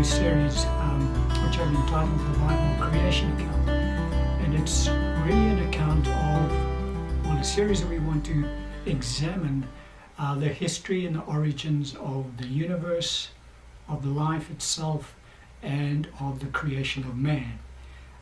new 0.00 0.06
series 0.06 0.64
um, 0.64 1.02
which 1.44 1.58
I've 1.58 1.74
entitled 1.74 2.18
The 2.20 2.38
Bible 2.38 2.86
Creation 2.86 3.30
Account. 3.34 3.68
And 3.68 4.54
it's 4.54 4.88
really 4.88 5.48
an 5.50 5.68
account 5.68 6.08
of, 6.08 7.26
well, 7.26 7.36
a 7.36 7.44
series 7.44 7.82
that 7.82 7.90
we 7.90 7.98
want 7.98 8.24
to 8.24 8.48
examine 8.86 9.68
uh, 10.18 10.36
the 10.36 10.48
history 10.48 11.04
and 11.04 11.16
the 11.16 11.20
origins 11.24 11.96
of 11.96 12.38
the 12.38 12.46
universe, 12.46 13.28
of 13.90 14.02
the 14.02 14.08
life 14.08 14.50
itself, 14.50 15.14
and 15.62 16.08
of 16.18 16.40
the 16.40 16.46
creation 16.46 17.02
of 17.02 17.18
man. 17.18 17.58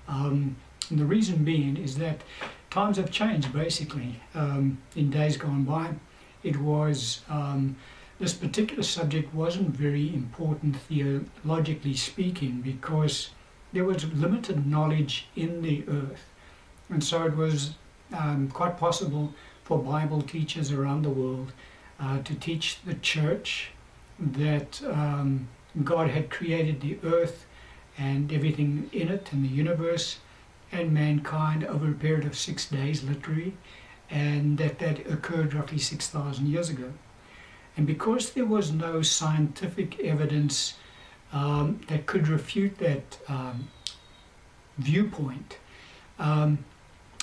Um, 0.09 0.57
and 0.91 0.99
the 0.99 1.05
reason 1.05 1.45
being 1.45 1.77
is 1.77 1.97
that 1.99 2.23
times 2.71 2.97
have 2.97 3.13
changed 3.13 3.53
basically. 3.53 4.21
Um, 4.35 4.79
in 4.97 5.11
days 5.11 5.37
gone 5.37 5.63
by, 5.63 5.95
it 6.43 6.57
was 6.57 7.21
um, 7.29 7.77
this 8.19 8.35
particular 8.35 8.83
subject 8.83 9.33
wasn't 9.33 9.77
very 9.77 10.13
important 10.13 10.77
theologically 10.77 11.95
speaking 11.95 12.61
because 12.61 13.31
there 13.73 13.85
was 13.85 14.13
limited 14.13 14.67
knowledge 14.67 15.29
in 15.37 15.63
the 15.63 15.85
earth. 15.89 16.31
And 16.89 17.05
so 17.05 17.25
it 17.27 17.37
was 17.37 17.75
um, 18.13 18.49
quite 18.49 18.77
possible 18.79 19.35
for 19.65 19.79
Bible 19.79 20.23
teachers 20.23 20.73
around 20.73 21.03
the 21.03 21.11
world 21.11 21.53
uh, 22.01 22.23
to 22.23 22.35
teach 22.35 22.81
the 22.85 22.95
church 22.95 23.71
that 24.19 24.83
um, 24.85 25.49
God 25.85 26.11
had 26.11 26.31
created 26.31 26.81
the 26.81 26.99
earth 27.05 27.47
and 27.97 28.33
everything 28.33 28.89
in 28.93 29.09
it 29.09 29.29
and 29.33 29.45
the 29.45 29.49
universe 29.49 30.19
and 30.73 30.93
mankind 30.93 31.65
over 31.65 31.91
a 31.91 31.95
period 31.95 32.25
of 32.25 32.37
six 32.37 32.69
days, 32.69 33.03
literally, 33.03 33.55
and 34.11 34.59
that 34.59 34.79
that 34.79 35.07
occurred 35.11 35.55
roughly 35.55 35.79
6,000 35.79 36.47
years 36.47 36.69
ago. 36.69 36.93
And 37.79 37.87
because 37.87 38.31
there 38.33 38.45
was 38.45 38.73
no 38.73 39.03
scientific 39.03 40.01
evidence 40.01 40.75
um, 41.33 41.81
that 41.87 42.07
could 42.07 42.27
refute 42.27 42.79
that 42.79 43.19
um, 43.29 43.69
viewpoint, 44.79 45.59
um, 46.19 46.65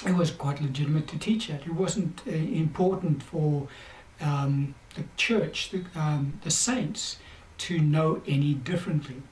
it 0.07 0.15
was 0.15 0.31
quite 0.31 0.61
legitimate 0.61 1.09
to 1.09 1.19
teach 1.19 1.49
that. 1.49 1.65
It 1.65 1.73
wasn't 1.73 2.21
uh, 2.25 2.31
important 2.31 3.21
for 3.21 3.67
um, 4.21 4.75
the 4.95 5.03
church, 5.17 5.71
the, 5.71 5.83
um, 5.93 6.39
the 6.45 6.51
saints, 6.51 7.17
to 7.57 7.77
know 7.77 8.21
any 8.25 8.53
differently. 8.53 9.23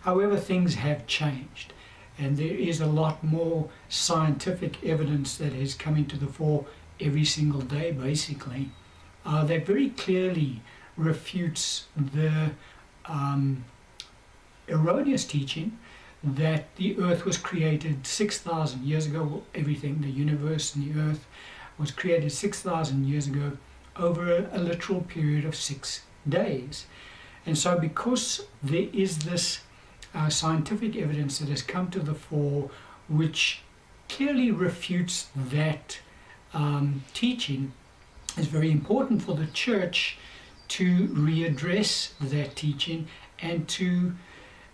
However, 0.00 0.38
things 0.38 0.76
have 0.76 1.06
changed, 1.06 1.74
and 2.16 2.38
there 2.38 2.56
is 2.56 2.80
a 2.80 2.86
lot 2.86 3.22
more 3.22 3.68
scientific 3.90 4.82
evidence 4.82 5.36
that 5.36 5.52
is 5.52 5.74
coming 5.74 6.06
to 6.06 6.16
the 6.16 6.26
fore 6.26 6.64
every 6.98 7.26
single 7.26 7.60
day, 7.60 7.92
basically, 7.92 8.70
uh, 9.24 9.44
that 9.44 9.66
very 9.66 9.90
clearly 9.90 10.62
refutes 10.96 11.86
the 11.96 12.50
um, 13.06 13.64
erroneous 14.68 15.24
teaching 15.24 15.78
that 16.22 16.74
the 16.76 16.98
earth 16.98 17.24
was 17.24 17.38
created 17.38 18.06
6,000 18.06 18.84
years 18.84 19.06
ago. 19.06 19.42
Everything, 19.54 20.02
the 20.02 20.10
universe 20.10 20.74
and 20.74 20.94
the 20.94 21.00
earth, 21.00 21.26
was 21.78 21.90
created 21.90 22.30
6,000 22.30 23.06
years 23.06 23.26
ago 23.26 23.52
over 23.96 24.32
a, 24.32 24.48
a 24.52 24.58
literal 24.58 25.00
period 25.00 25.44
of 25.44 25.54
six 25.54 26.02
days. 26.28 26.86
And 27.46 27.56
so, 27.56 27.78
because 27.78 28.46
there 28.62 28.88
is 28.92 29.20
this 29.20 29.60
uh, 30.14 30.28
scientific 30.28 30.96
evidence 30.96 31.38
that 31.38 31.48
has 31.48 31.62
come 31.62 31.90
to 31.90 32.00
the 32.00 32.14
fore 32.14 32.70
which 33.08 33.62
clearly 34.08 34.50
refutes 34.50 35.28
that 35.34 36.00
um, 36.52 37.04
teaching, 37.14 37.72
it's 38.36 38.46
very 38.46 38.70
important 38.70 39.22
for 39.22 39.34
the 39.34 39.46
church 39.46 40.18
to 40.68 41.08
readdress 41.08 42.12
that 42.20 42.54
teaching 42.54 43.08
and 43.40 43.68
to 43.68 44.12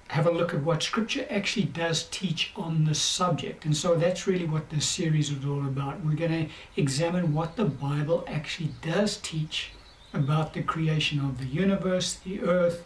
have 0.08 0.26
a 0.26 0.30
look 0.30 0.54
at 0.54 0.62
what 0.62 0.82
Scripture 0.82 1.26
actually 1.30 1.66
does 1.66 2.04
teach 2.04 2.52
on 2.54 2.84
the 2.84 2.94
subject. 2.94 3.64
And 3.64 3.76
so 3.76 3.96
that's 3.96 4.26
really 4.26 4.46
what 4.46 4.70
this 4.70 4.86
series 4.86 5.30
is 5.30 5.44
all 5.44 5.66
about. 5.66 6.04
We're 6.04 6.14
going 6.14 6.46
to 6.46 6.52
examine 6.76 7.34
what 7.34 7.56
the 7.56 7.64
Bible 7.64 8.24
actually 8.28 8.70
does 8.82 9.16
teach 9.16 9.70
about 10.12 10.54
the 10.54 10.62
creation 10.62 11.18
of 11.18 11.38
the 11.38 11.46
universe, 11.46 12.14
the 12.14 12.42
earth, 12.42 12.84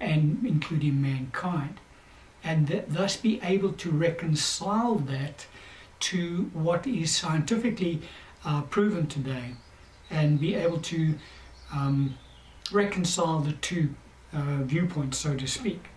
and 0.00 0.44
including 0.44 1.00
mankind. 1.00 1.80
And 2.44 2.68
th- 2.68 2.84
thus 2.88 3.16
be 3.16 3.40
able 3.42 3.72
to 3.72 3.90
reconcile 3.90 4.96
that 4.96 5.46
to 6.00 6.50
what 6.52 6.86
is 6.86 7.14
scientifically 7.14 8.02
uh, 8.44 8.62
proven 8.62 9.06
today 9.06 9.54
and 10.10 10.40
be 10.40 10.54
able 10.54 10.78
to 10.78 11.14
um, 11.72 12.16
reconcile 12.72 13.40
the 13.40 13.52
two 13.52 13.94
uh, 14.32 14.62
viewpoints, 14.62 15.18
so 15.18 15.36
to 15.36 15.46
speak. 15.46 15.88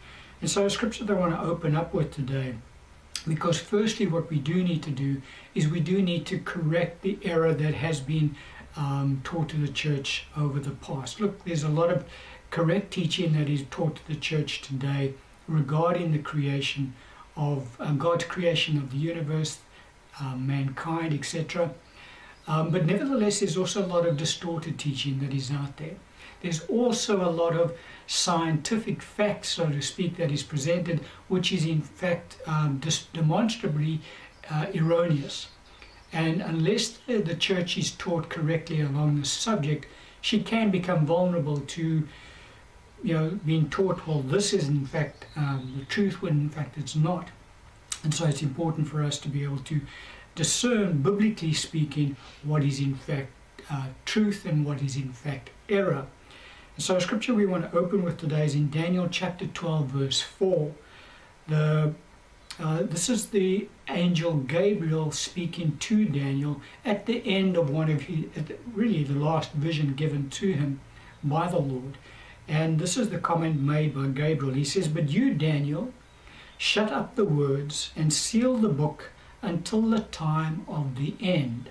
And 0.41 0.49
so, 0.49 0.65
a 0.65 0.69
scripture 0.69 1.03
that 1.03 1.15
I 1.15 1.19
want 1.19 1.33
to 1.33 1.41
open 1.41 1.75
up 1.75 1.93
with 1.93 2.11
today, 2.11 2.55
because 3.27 3.59
firstly, 3.59 4.07
what 4.07 4.29
we 4.29 4.39
do 4.39 4.63
need 4.63 4.81
to 4.83 4.89
do 4.89 5.21
is 5.53 5.67
we 5.67 5.79
do 5.79 6.01
need 6.01 6.25
to 6.27 6.39
correct 6.39 7.03
the 7.03 7.19
error 7.23 7.53
that 7.53 7.75
has 7.75 7.99
been 7.99 8.35
um, 8.75 9.21
taught 9.23 9.49
to 9.49 9.57
the 9.57 9.67
church 9.67 10.25
over 10.35 10.59
the 10.59 10.71
past. 10.71 11.19
Look, 11.19 11.43
there's 11.45 11.63
a 11.63 11.69
lot 11.69 11.91
of 11.91 12.05
correct 12.49 12.91
teaching 12.91 13.33
that 13.33 13.49
is 13.49 13.63
taught 13.69 13.97
to 13.97 14.07
the 14.07 14.15
church 14.15 14.61
today 14.61 15.13
regarding 15.47 16.11
the 16.11 16.19
creation 16.19 16.93
of 17.35 17.79
um, 17.79 17.97
God's 17.97 18.25
creation 18.25 18.77
of 18.77 18.91
the 18.91 18.97
universe, 18.97 19.59
um, 20.19 20.47
mankind, 20.47 21.13
etc. 21.13 21.71
Um, 22.51 22.69
but 22.69 22.85
nevertheless, 22.85 23.39
there's 23.39 23.55
also 23.55 23.85
a 23.85 23.87
lot 23.87 24.05
of 24.05 24.17
distorted 24.17 24.77
teaching 24.77 25.19
that 25.19 25.33
is 25.33 25.51
out 25.51 25.77
there. 25.77 25.95
There's 26.41 26.65
also 26.65 27.23
a 27.23 27.31
lot 27.31 27.55
of 27.55 27.77
scientific 28.07 29.01
facts, 29.01 29.47
so 29.47 29.69
to 29.69 29.81
speak, 29.81 30.17
that 30.17 30.31
is 30.31 30.43
presented, 30.43 30.99
which 31.29 31.53
is 31.53 31.63
in 31.63 31.81
fact 31.81 32.39
um, 32.45 32.81
demonstrably 33.13 34.01
uh, 34.49 34.65
erroneous. 34.75 35.47
And 36.11 36.41
unless 36.41 36.89
the, 37.07 37.21
the 37.21 37.35
church 37.35 37.77
is 37.77 37.91
taught 37.91 38.27
correctly 38.27 38.81
along 38.81 39.17
this 39.17 39.31
subject, 39.31 39.85
she 40.19 40.43
can 40.43 40.71
become 40.71 41.05
vulnerable 41.05 41.61
to 41.61 42.05
you 43.01 43.13
know, 43.13 43.39
being 43.45 43.69
taught, 43.69 44.05
well, 44.05 44.19
this 44.19 44.51
is 44.51 44.67
in 44.67 44.85
fact 44.85 45.25
um, 45.37 45.73
the 45.79 45.85
truth 45.85 46.21
when 46.21 46.33
in 46.33 46.49
fact 46.49 46.77
it's 46.77 46.97
not. 46.97 47.29
And 48.03 48.13
so 48.13 48.25
it's 48.25 48.41
important 48.41 48.89
for 48.89 49.01
us 49.01 49.19
to 49.19 49.29
be 49.29 49.45
able 49.45 49.59
to 49.59 49.79
discern, 50.35 51.01
biblically 51.01 51.53
speaking, 51.53 52.15
what 52.43 52.63
is 52.63 52.79
in 52.79 52.95
fact 52.95 53.31
uh, 53.69 53.87
truth 54.05 54.45
and 54.45 54.65
what 54.65 54.81
is 54.81 54.95
in 54.95 55.11
fact 55.13 55.49
error. 55.69 56.07
And 56.75 56.83
so, 56.83 56.99
scripture 56.99 57.33
we 57.33 57.45
want 57.45 57.69
to 57.69 57.77
open 57.77 58.03
with 58.03 58.17
today 58.17 58.45
is 58.45 58.55
in 58.55 58.69
Daniel 58.69 59.07
chapter 59.09 59.47
12, 59.47 59.87
verse 59.87 60.21
4. 60.21 60.71
The, 61.47 61.93
uh, 62.59 62.83
this 62.83 63.09
is 63.09 63.27
the 63.27 63.67
angel 63.89 64.37
Gabriel 64.37 65.11
speaking 65.11 65.77
to 65.77 66.05
Daniel 66.05 66.61
at 66.85 67.05
the 67.05 67.25
end 67.25 67.57
of 67.57 67.69
one 67.69 67.89
of 67.89 68.03
his, 68.03 68.25
really 68.73 69.03
the 69.03 69.19
last 69.19 69.51
vision 69.53 69.93
given 69.93 70.29
to 70.31 70.53
him 70.53 70.79
by 71.23 71.47
the 71.47 71.59
Lord. 71.59 71.97
And 72.47 72.79
this 72.79 72.97
is 72.97 73.09
the 73.09 73.19
comment 73.19 73.61
made 73.61 73.95
by 73.95 74.07
Gabriel. 74.07 74.53
He 74.53 74.65
says, 74.65 74.87
But 74.87 75.09
you, 75.09 75.33
Daniel, 75.33 75.93
shut 76.57 76.91
up 76.91 77.15
the 77.15 77.25
words 77.25 77.91
and 77.95 78.11
seal 78.11 78.57
the 78.57 78.69
book 78.69 79.11
until 79.41 79.81
the 79.81 79.99
time 79.99 80.65
of 80.67 80.95
the 80.95 81.15
end. 81.19 81.69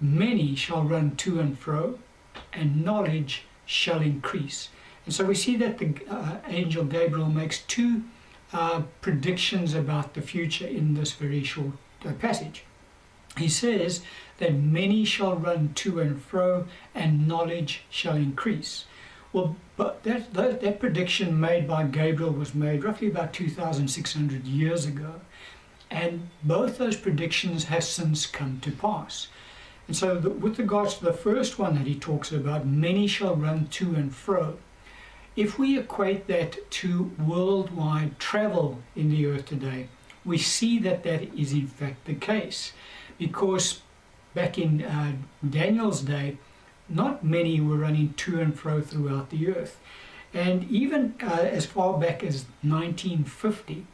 Many 0.00 0.54
shall 0.54 0.82
run 0.82 1.16
to 1.16 1.40
and 1.40 1.58
fro, 1.58 1.98
and 2.52 2.84
knowledge 2.84 3.44
shall 3.66 4.00
increase. 4.00 4.68
And 5.06 5.14
so 5.14 5.24
we 5.24 5.34
see 5.34 5.56
that 5.56 5.78
the 5.78 5.94
uh, 6.08 6.36
angel 6.46 6.84
Gabriel 6.84 7.28
makes 7.28 7.60
two 7.62 8.04
uh, 8.52 8.82
predictions 9.00 9.74
about 9.74 10.14
the 10.14 10.22
future 10.22 10.66
in 10.66 10.94
this 10.94 11.12
very 11.12 11.42
short 11.42 11.72
uh, 12.04 12.12
passage. 12.12 12.64
He 13.36 13.48
says 13.48 14.02
that 14.38 14.54
many 14.54 15.04
shall 15.04 15.36
run 15.36 15.72
to 15.74 16.00
and 16.00 16.22
fro, 16.22 16.66
and 16.94 17.26
knowledge 17.26 17.82
shall 17.90 18.16
increase. 18.16 18.84
Well, 19.32 19.56
but 19.76 20.04
that, 20.04 20.32
that, 20.34 20.60
that 20.60 20.78
prediction 20.78 21.40
made 21.40 21.66
by 21.66 21.84
Gabriel 21.84 22.30
was 22.30 22.54
made 22.54 22.84
roughly 22.84 23.08
about 23.08 23.32
2,600 23.32 24.46
years 24.46 24.86
ago. 24.86 25.20
And 25.90 26.28
both 26.42 26.78
those 26.78 26.96
predictions 26.96 27.64
have 27.64 27.84
since 27.84 28.26
come 28.26 28.60
to 28.60 28.70
pass. 28.70 29.28
And 29.86 29.96
so, 29.96 30.16
the, 30.16 30.30
with 30.30 30.58
regards 30.58 30.94
to 30.94 31.04
the 31.04 31.12
first 31.12 31.58
one 31.58 31.74
that 31.74 31.86
he 31.86 31.94
talks 31.94 32.32
about, 32.32 32.66
many 32.66 33.06
shall 33.06 33.36
run 33.36 33.66
to 33.68 33.94
and 33.94 34.14
fro. 34.14 34.56
If 35.36 35.58
we 35.58 35.78
equate 35.78 36.26
that 36.28 36.70
to 36.70 37.12
worldwide 37.18 38.18
travel 38.18 38.80
in 38.94 39.10
the 39.10 39.26
earth 39.26 39.46
today, 39.46 39.88
we 40.24 40.38
see 40.38 40.78
that 40.80 41.02
that 41.02 41.22
is 41.34 41.52
in 41.52 41.66
fact 41.66 42.06
the 42.06 42.14
case. 42.14 42.72
Because 43.18 43.80
back 44.32 44.58
in 44.58 44.82
uh, 44.82 45.12
Daniel's 45.48 46.00
day, 46.00 46.38
not 46.88 47.24
many 47.24 47.60
were 47.60 47.76
running 47.76 48.14
to 48.14 48.40
and 48.40 48.58
fro 48.58 48.80
throughout 48.80 49.30
the 49.30 49.48
earth. 49.48 49.78
And 50.32 50.68
even 50.70 51.14
uh, 51.22 51.26
as 51.26 51.66
far 51.66 51.98
back 51.98 52.22
as 52.22 52.44
1950, 52.62 53.86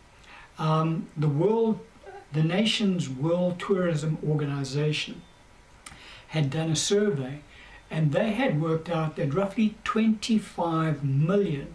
um, 0.59 1.09
the 1.17 1.29
world, 1.29 1.81
the 2.33 2.43
nation's 2.43 3.09
World 3.09 3.59
Tourism 3.59 4.19
Organization 4.27 5.23
had 6.29 6.51
done 6.51 6.71
a 6.71 6.77
survey 6.77 7.41
and 7.91 8.13
they 8.13 8.33
had 8.33 8.61
worked 8.61 8.89
out 8.89 9.17
that 9.17 9.35
roughly 9.35 9.75
25 9.85 11.03
million 11.05 11.75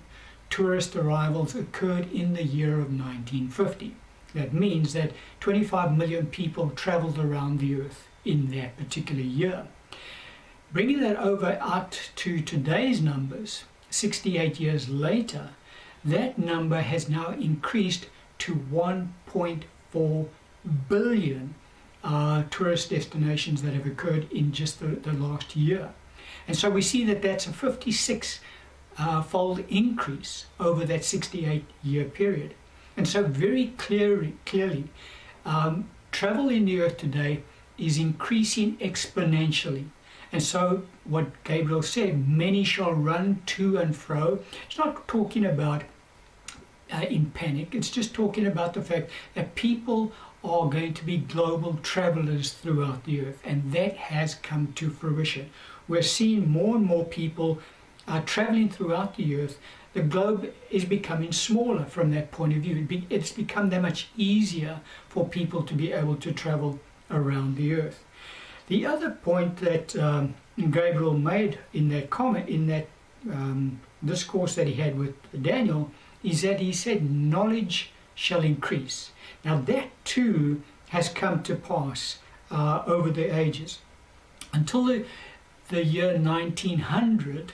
tourist 0.50 0.96
arrivals 0.96 1.56
occurred 1.56 2.12
in 2.12 2.34
the 2.34 2.44
year 2.44 2.74
of 2.76 2.88
1950. 2.88 3.96
That 4.34 4.54
means 4.54 4.94
that 4.94 5.12
25 5.42 5.98
million 5.98 6.28
people 6.28 6.70
traveled 6.70 7.20
around 7.20 7.60
the 7.60 7.82
earth 7.82 8.08
in 8.24 8.52
that 8.52 8.78
particular 8.78 9.22
year. 9.22 9.68
Bringing 10.72 11.00
that 11.02 11.18
over 11.18 11.58
out 11.62 12.12
to 12.16 12.42
today's 12.42 13.02
numbers, 13.02 13.66
68 13.90 14.60
years 14.60 14.90
later, 14.90 15.50
that 16.04 16.38
number 16.38 16.82
has 16.82 17.10
now 17.10 17.30
increased 17.30 18.08
to 18.46 18.56
1.4 18.72 20.28
billion 20.88 21.56
uh, 22.04 22.44
tourist 22.52 22.92
destinations 22.92 23.64
that 23.64 23.74
have 23.74 23.88
occurred 23.88 24.32
in 24.32 24.52
just 24.52 24.80
the, 24.80 24.88
the 24.88 25.14
last 25.14 25.56
year. 25.56 25.94
And 26.48 26.56
so 26.56 26.70
we 26.70 26.84
see 26.84 27.04
that 27.06 27.24
that's 27.24 27.48
a 27.48 27.54
56 27.54 28.40
uh, 29.00 29.24
fold 29.24 29.64
increase 29.68 30.46
over 30.60 30.86
that 30.86 31.04
68 31.04 31.66
year 31.84 32.06
period. 32.06 32.54
And 32.96 33.08
so, 33.08 33.24
very 33.24 33.74
clearly, 33.78 34.36
clearly 34.46 34.86
um, 35.44 35.90
travel 36.12 36.48
in 36.50 36.66
the 36.66 36.82
earth 36.82 36.98
today 36.98 37.42
is 37.78 37.98
increasing 37.98 38.78
exponentially. 38.78 39.88
And 40.32 40.42
so, 40.42 40.84
what 41.04 41.44
Gabriel 41.44 41.82
said, 41.82 42.28
many 42.28 42.64
shall 42.64 42.94
run 42.94 43.42
to 43.48 43.78
and 43.78 43.96
fro. 43.96 44.40
It's 44.68 44.78
not 44.78 45.08
talking 45.08 45.46
about 45.46 45.84
uh, 46.94 47.06
in 47.10 47.32
panic, 47.32 47.74
it's 47.74 47.90
just 47.90 48.14
talking 48.14 48.46
about 48.46 48.74
the 48.74 48.82
fact 48.82 49.10
that 49.34 49.56
people 49.56 50.12
are 50.44 50.70
going 50.70 50.94
to 50.94 51.06
be 51.06 51.18
global 51.18 51.80
travelers 51.82 52.54
throughout 52.54 53.04
the 53.06 53.26
earth, 53.26 53.42
and 53.44 53.72
that 53.72 53.98
has 53.98 54.36
come 54.36 54.72
to 54.74 54.90
fruition. 54.90 55.50
We're 55.88 56.04
seeing 56.04 56.50
more 56.50 56.76
and 56.76 56.86
more 56.86 57.06
people 57.06 57.60
uh, 58.08 58.22
traveling 58.26 58.70
throughout 58.70 59.16
the 59.16 59.36
earth 59.36 59.58
the 59.96 60.02
globe 60.02 60.54
is 60.70 60.84
becoming 60.84 61.32
smaller 61.32 61.86
from 61.86 62.12
that 62.12 62.30
point 62.30 62.52
of 62.52 62.60
view. 62.60 62.86
It's 63.10 63.32
become 63.32 63.70
that 63.70 63.82
much 63.82 64.10
easier 64.18 64.82
for 65.08 65.26
people 65.26 65.64
to 65.64 65.74
be 65.74 65.94
able 65.94 66.18
to 66.18 66.34
travel 66.34 66.80
around 67.10 67.56
the 67.56 67.74
earth. 67.76 68.04
The 68.68 68.86
other 68.86 69.12
point 69.12 69.56
that 69.58 69.96
um, 69.96 70.36
Gabriel 70.60 71.18
made 71.18 71.60
in 71.74 71.88
that 71.90 72.10
comment, 72.10 72.50
in 72.50 72.68
that 72.68 72.88
um, 73.32 73.80
discourse 74.04 74.56
that 74.56 74.68
he 74.68 74.74
had 74.74 75.00
with 75.00 75.16
Daniel, 75.42 75.90
is 76.26 76.42
that 76.42 76.60
he 76.60 76.74
said, 76.74 77.10
knowledge 77.10 77.92
shall 78.16 78.42
increase. 78.42 79.12
Now, 79.44 79.60
that 79.62 79.90
too 80.04 80.64
has 80.90 81.10
come 81.10 81.44
to 81.44 81.56
pass 81.56 82.20
uh, 82.50 82.84
over 82.86 83.10
the 83.10 83.36
ages. 83.36 83.80
Until 84.54 84.86
the, 84.86 85.06
the 85.70 85.84
year 85.84 86.18
1900, 86.18 87.54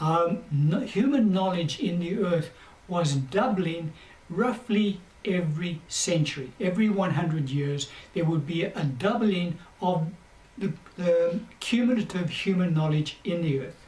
um, 0.00 0.44
no, 0.50 0.80
human 0.80 1.32
knowledge 1.32 1.78
in 1.78 2.00
the 2.00 2.18
earth 2.18 2.50
was 2.86 3.14
doubling 3.14 3.92
roughly 4.30 5.00
every 5.24 5.80
century. 5.88 6.52
Every 6.60 6.88
100 6.88 7.50
years, 7.50 7.88
there 8.14 8.24
would 8.24 8.46
be 8.46 8.64
a 8.64 8.84
doubling 8.84 9.58
of 9.80 10.08
the, 10.56 10.72
the 10.96 11.40
cumulative 11.60 12.30
human 12.30 12.74
knowledge 12.74 13.18
in 13.24 13.42
the 13.42 13.60
earth. 13.60 13.86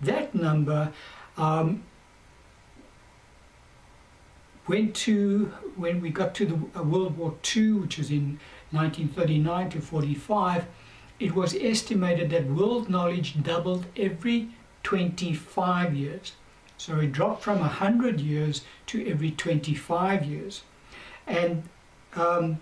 That 0.00 0.34
number 0.34 0.92
um, 1.36 1.82
went 4.66 4.94
to, 4.94 5.52
when 5.76 6.00
we 6.00 6.10
got 6.10 6.34
to 6.36 6.46
the 6.46 6.78
uh, 6.78 6.82
World 6.82 7.16
War 7.18 7.34
II, 7.54 7.72
which 7.72 7.98
was 7.98 8.10
in 8.10 8.38
1939 8.70 9.70
to 9.70 9.80
45, 9.80 10.66
it 11.20 11.34
was 11.34 11.54
estimated 11.54 12.30
that 12.30 12.46
world 12.46 12.88
knowledge 12.88 13.42
doubled 13.42 13.86
every 13.96 14.48
25 14.82 15.94
years. 15.94 16.32
So 16.76 16.98
it 16.98 17.12
dropped 17.12 17.42
from 17.42 17.60
100 17.60 18.20
years 18.20 18.62
to 18.86 19.08
every 19.08 19.30
25 19.30 20.24
years. 20.24 20.62
And 21.26 21.62
um, 22.16 22.58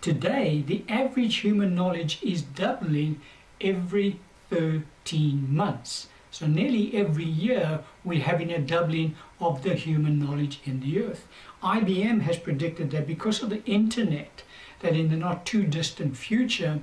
today, 0.00 0.62
the 0.66 0.84
average 0.88 1.36
human 1.36 1.74
knowledge 1.74 2.22
is 2.22 2.42
doubling 2.42 3.20
every 3.60 4.20
13 4.50 5.54
months. 5.54 6.08
So 6.30 6.46
nearly 6.46 6.94
every 6.94 7.24
year, 7.24 7.80
we're 8.04 8.22
having 8.22 8.52
a 8.52 8.58
doubling 8.58 9.16
of 9.40 9.62
the 9.62 9.74
human 9.74 10.18
knowledge 10.18 10.60
in 10.64 10.80
the 10.80 11.02
earth. 11.02 11.26
IBM 11.62 12.22
has 12.22 12.38
predicted 12.38 12.90
that 12.90 13.06
because 13.06 13.42
of 13.42 13.50
the 13.50 13.64
internet, 13.64 14.42
that 14.80 14.94
in 14.94 15.08
the 15.08 15.16
not 15.16 15.46
too 15.46 15.64
distant 15.64 16.16
future, 16.16 16.80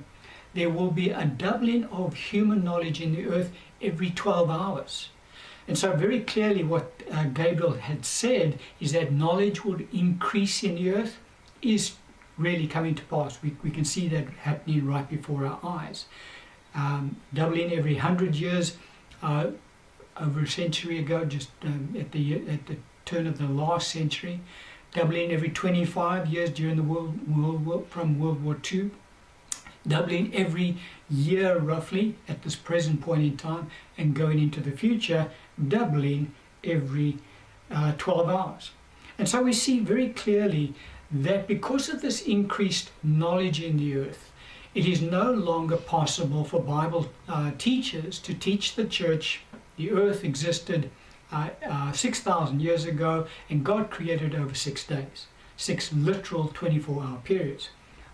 there 0.54 0.70
will 0.70 0.90
be 0.90 1.10
a 1.10 1.24
doubling 1.24 1.84
of 1.86 2.14
human 2.14 2.64
knowledge 2.64 3.00
in 3.00 3.14
the 3.14 3.26
earth 3.26 3.52
every 3.80 4.10
12 4.10 4.50
hours. 4.50 5.10
And 5.68 5.76
so, 5.76 5.92
very 5.92 6.20
clearly, 6.20 6.62
what 6.62 7.02
uh, 7.10 7.24
Gabriel 7.24 7.72
had 7.72 8.04
said 8.04 8.58
is 8.80 8.92
that 8.92 9.12
knowledge 9.12 9.64
would 9.64 9.88
increase 9.92 10.62
in 10.62 10.76
the 10.76 10.90
earth 10.90 11.18
is 11.60 11.96
really 12.38 12.66
coming 12.66 12.94
to 12.94 13.02
pass. 13.04 13.42
We, 13.42 13.56
we 13.62 13.70
can 13.70 13.84
see 13.84 14.08
that 14.08 14.28
happening 14.42 14.86
right 14.86 15.08
before 15.08 15.46
our 15.46 15.58
eyes. 15.64 16.06
Um, 16.74 17.16
doubling 17.32 17.72
every 17.72 17.94
100 17.94 18.36
years, 18.36 18.76
uh, 19.22 19.48
over 20.18 20.40
a 20.40 20.46
century 20.46 20.98
ago, 20.98 21.24
just 21.24 21.50
um, 21.62 21.94
at, 21.98 22.12
the, 22.12 22.34
at 22.48 22.66
the 22.66 22.76
turn 23.04 23.26
of 23.26 23.38
the 23.38 23.46
last 23.46 23.88
century, 23.88 24.40
doubling 24.92 25.30
every 25.30 25.50
25 25.50 26.26
years 26.26 26.50
during 26.50 26.76
the 26.76 26.82
World, 26.82 27.28
World 27.28 27.66
War, 27.66 27.84
from 27.88 28.18
World 28.18 28.42
War 28.42 28.56
II 28.72 28.90
doubling 29.86 30.34
every 30.34 30.76
year 31.08 31.58
roughly 31.58 32.16
at 32.28 32.42
this 32.42 32.56
present 32.56 33.00
point 33.00 33.22
in 33.22 33.36
time 33.36 33.70
and 33.96 34.14
going 34.14 34.38
into 34.38 34.60
the 34.60 34.70
future 34.70 35.30
doubling 35.68 36.32
every 36.64 37.18
uh, 37.70 37.92
12 37.96 38.28
hours. 38.28 38.70
And 39.18 39.28
so 39.28 39.42
we 39.42 39.52
see 39.52 39.80
very 39.80 40.10
clearly 40.10 40.74
that 41.10 41.46
because 41.46 41.88
of 41.88 42.02
this 42.02 42.22
increased 42.22 42.90
knowledge 43.02 43.62
in 43.62 43.76
the 43.76 43.96
earth, 43.96 44.32
it 44.76 44.84
is 44.84 45.00
no 45.00 45.32
longer 45.32 45.78
possible 45.78 46.44
for 46.44 46.60
Bible 46.60 47.08
uh, 47.30 47.50
teachers 47.56 48.18
to 48.18 48.34
teach 48.34 48.74
the 48.74 48.84
church 48.84 49.40
the 49.78 49.90
earth 49.90 50.22
existed 50.22 50.90
uh, 51.32 51.48
uh 51.66 51.92
6,000 51.92 52.60
years 52.60 52.84
ago 52.84 53.26
and 53.48 53.64
God 53.64 53.90
created 53.90 54.34
over 54.34 54.54
six 54.54 54.84
days, 54.86 55.28
six 55.56 55.92
literal 55.94 56.48
24 56.48 57.02
hour 57.02 57.18
periods. 57.24 57.70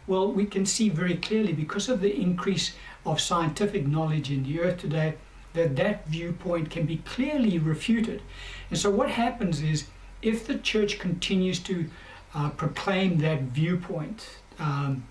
Well, 0.07 0.31
we 0.33 0.47
can 0.47 0.65
see 0.65 0.89
very 0.89 1.17
clearly 1.17 1.53
because 1.53 1.89
of 1.89 2.01
the 2.01 2.15
increase 2.15 2.75
of 3.05 3.21
scientific 3.21 3.85
knowledge 3.85 4.31
in 4.31 4.45
the 4.45 4.61
earth 4.61 4.79
today 4.79 5.15
that 5.55 5.75
that 5.77 6.07
viewpoint 6.07 6.71
can 6.71 6.87
be 6.87 6.99
clearly 6.99 7.59
refuted. 7.59 8.23
And 8.71 8.79
so 8.79 8.89
what 8.89 9.11
happens 9.11 9.61
is 9.63 9.89
if 10.23 10.47
the 10.47 10.59
church 10.59 11.01
continues 11.01 11.59
to 11.61 11.87
uh, 12.35 12.51
proclaim 12.51 13.19
that 13.19 13.43
viewpoint, 13.43 14.39
um, 14.61 15.05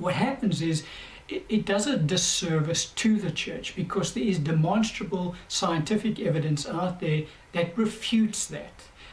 what 0.00 0.14
happens 0.14 0.62
is 0.62 0.84
it, 1.28 1.64
does 1.64 1.86
a 1.86 1.96
disservice 1.96 2.86
to 2.86 3.16
the 3.16 3.30
church 3.30 3.76
because 3.76 4.14
there 4.14 4.24
is 4.24 4.38
demonstrable 4.38 5.36
scientific 5.46 6.18
evidence 6.18 6.66
out 6.66 6.98
there 7.00 7.22
that 7.52 7.76
refutes 7.78 8.46
that. 8.46 8.72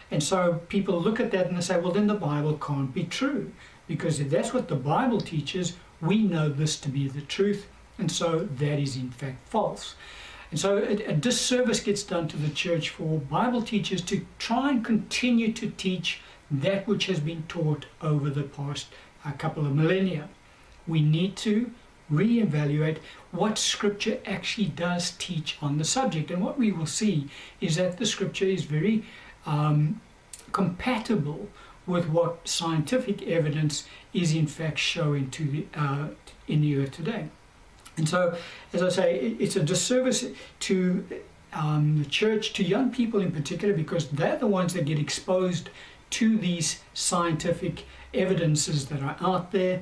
And 0.10 0.24
so 0.24 0.62
people 0.70 1.00
look 1.00 1.20
at 1.20 1.32
that 1.32 1.48
and 1.48 1.58
they 1.58 1.62
say, 1.62 1.79
well, 1.79 1.91
then 1.91 2.08
the 2.08 2.15
Bible 2.15 2.58
can't 2.58 2.94
be 2.94 3.03
true. 3.03 3.51
Because 3.88 4.20
if 4.20 4.29
that's 4.29 4.53
what 4.53 4.67
the 4.67 4.75
Bible 4.75 5.22
teaches, 5.22 5.75
we 6.01 6.24
know 6.24 6.50
this 6.50 6.79
to 6.82 6.89
be 6.89 7.08
the 7.08 7.22
truth, 7.22 7.67
and 7.98 8.12
so 8.12 8.39
that 8.39 8.79
is 8.79 8.96
in 8.96 9.12
fact 9.12 9.48
false. 9.48 9.96
And 10.51 10.60
so 10.60 10.77
a, 10.77 10.94
a 11.06 11.13
disservice 11.13 11.79
gets 11.79 12.03
done 12.03 12.27
to 12.29 12.38
the 12.38 12.50
church 12.50 12.89
for 12.89 13.20
Bible 13.20 13.62
teachers 13.62 14.01
to 14.03 14.25
try 14.39 14.72
and 14.72 14.84
continue 14.84 15.51
to 15.53 15.70
teach 15.72 16.22
that 16.50 16.88
which 16.88 17.08
has 17.08 17.20
been 17.20 17.44
taught 17.48 17.86
over 18.01 18.29
the 18.29 18.44
past 18.44 18.88
couple 19.38 19.65
of 19.65 19.75
millennia. 19.75 20.29
We 20.88 21.01
need 21.01 21.36
to 21.38 21.72
reevaluate 22.12 22.98
what 23.32 23.58
Scripture 23.58 24.20
actually 24.25 24.67
does 24.67 25.12
teach 25.20 25.58
on 25.62 25.77
the 25.77 25.84
subject. 25.84 26.32
And 26.32 26.44
what 26.44 26.58
we 26.58 26.72
will 26.72 26.86
see 26.86 27.27
is 27.60 27.75
that 27.75 27.98
the 27.98 28.06
Scripture 28.06 28.46
is 28.46 28.63
very 28.63 29.03
um, 29.46 30.01
compatible 30.51 31.50
with 31.86 32.10
what 32.10 32.48
scientific 32.48 33.22
evidence 33.27 33.88
is 34.13 34.34
in 34.34 34.48
fact 34.48 34.77
showing 34.77 35.29
to 35.32 35.46
the, 35.46 35.65
uh, 35.75 36.08
in 36.48 36.62
the 36.62 36.77
earth 36.77 36.91
today. 36.91 37.27
And 37.96 38.08
so, 38.08 38.38
as 38.74 38.84
I 38.84 38.89
say, 38.89 39.36
it's 39.39 39.56
a 39.56 39.63
disservice 39.63 40.25
to 40.62 41.06
um, 41.53 42.03
the 42.03 42.10
church, 42.10 42.53
to 42.53 42.63
young 42.63 42.91
people 42.91 43.22
in 43.22 43.32
particular, 43.32 43.74
because 43.74 44.10
they're 44.10 44.38
the 44.38 44.48
ones 44.48 44.74
that 44.74 44.86
get 44.86 45.00
exposed 45.00 45.70
to 46.12 46.38
these 46.38 46.79
scientific 46.94 47.86
evidences 48.13 48.88
that 48.88 49.01
are 49.01 49.17
out 49.20 49.51
there, 49.51 49.82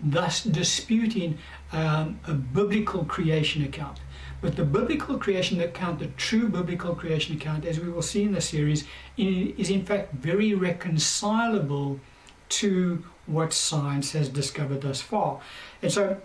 thus 0.00 0.44
disputing 0.44 1.38
um, 1.72 2.20
a 2.26 2.32
biblical 2.32 3.04
creation 3.04 3.64
account. 3.64 3.98
But 4.40 4.56
the 4.56 4.64
biblical 4.64 5.18
creation 5.18 5.60
account, 5.60 5.98
the 5.98 6.08
true 6.08 6.48
biblical 6.48 6.94
creation 6.94 7.36
account, 7.36 7.64
as 7.64 7.80
we 7.80 7.88
will 7.88 8.02
see 8.02 8.22
in 8.22 8.32
the 8.32 8.40
series, 8.40 8.84
is 9.16 9.70
in 9.70 9.84
fact 9.84 10.12
very 10.14 10.54
reconcilable 10.54 12.00
to 12.48 13.04
what 13.26 13.52
science 13.52 14.12
has 14.12 14.28
discovered 14.28 14.82
thus 14.82 15.00
far. 15.00 15.40
And 15.82 15.90
so 15.90 16.20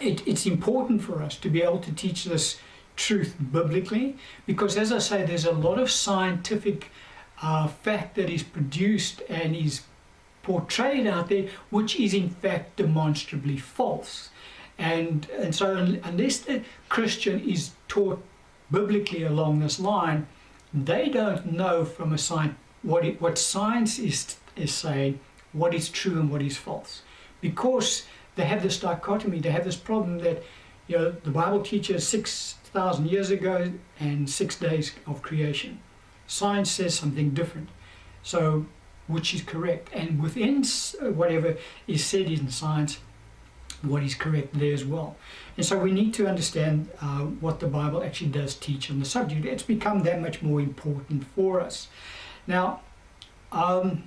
it, 0.00 0.26
it's 0.26 0.46
important 0.46 1.02
for 1.02 1.22
us 1.22 1.36
to 1.38 1.50
be 1.50 1.62
able 1.62 1.80
to 1.80 1.92
teach 1.92 2.24
this 2.24 2.58
truth 2.96 3.34
biblically 3.50 4.16
because, 4.46 4.76
as 4.76 4.92
I 4.92 4.98
say, 4.98 5.24
there's 5.24 5.46
a 5.46 5.52
lot 5.52 5.78
of 5.78 5.90
scientific 5.90 6.90
uh, 7.42 7.68
fact 7.68 8.16
that 8.16 8.28
is 8.28 8.42
produced 8.42 9.22
and 9.28 9.56
is 9.56 9.82
portrayed 10.42 11.06
out 11.06 11.28
there, 11.28 11.48
which 11.70 11.98
is 11.98 12.14
in 12.14 12.30
fact 12.30 12.76
demonstrably 12.76 13.56
false. 13.56 14.30
And, 14.78 15.28
and 15.38 15.54
so, 15.54 15.76
unless 16.04 16.38
the 16.38 16.62
Christian 16.88 17.40
is 17.40 17.72
taught 17.86 18.24
biblically 18.70 19.24
along 19.24 19.60
this 19.60 19.78
line, 19.78 20.26
they 20.72 21.08
don't 21.08 21.52
know 21.52 21.84
from 21.84 22.12
a 22.12 22.18
science 22.18 22.54
what, 22.82 23.04
it, 23.04 23.20
what 23.20 23.38
science 23.38 23.98
is, 23.98 24.36
is 24.56 24.72
saying, 24.72 25.20
what 25.52 25.74
is 25.74 25.88
true 25.88 26.18
and 26.18 26.30
what 26.30 26.42
is 26.42 26.56
false. 26.56 27.02
Because 27.40 28.06
they 28.36 28.44
have 28.44 28.62
this 28.62 28.80
dichotomy, 28.80 29.40
they 29.40 29.50
have 29.50 29.64
this 29.64 29.76
problem 29.76 30.18
that 30.20 30.42
you 30.86 30.96
know 30.96 31.10
the 31.10 31.30
Bible 31.30 31.62
teaches 31.62 32.06
6,000 32.08 33.08
years 33.08 33.30
ago 33.30 33.72
and 33.98 34.28
six 34.28 34.56
days 34.56 34.92
of 35.06 35.22
creation. 35.22 35.80
Science 36.26 36.70
says 36.70 36.94
something 36.94 37.30
different. 37.30 37.68
So, 38.22 38.66
which 39.10 39.34
is 39.34 39.42
correct? 39.42 39.90
And 39.92 40.22
within 40.22 40.64
whatever 41.00 41.56
is 41.86 42.04
said 42.04 42.26
in 42.26 42.50
science, 42.50 42.98
what 43.82 44.02
is 44.02 44.14
correct 44.14 44.58
there 44.58 44.74
as 44.74 44.84
well. 44.84 45.16
And 45.56 45.64
so 45.64 45.78
we 45.78 45.92
need 45.92 46.12
to 46.14 46.26
understand 46.26 46.88
uh, 47.00 47.20
what 47.40 47.60
the 47.60 47.66
Bible 47.66 48.02
actually 48.02 48.30
does 48.30 48.54
teach 48.54 48.90
on 48.90 48.98
the 48.98 49.04
subject. 49.04 49.44
It's 49.46 49.62
become 49.62 50.00
that 50.00 50.20
much 50.20 50.42
more 50.42 50.60
important 50.60 51.24
for 51.34 51.60
us. 51.60 51.88
Now, 52.46 52.80
um, 53.52 54.04